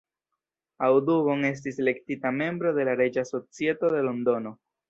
[0.87, 4.59] Audubon estis elektita membro de la Reĝa Societo de Londono.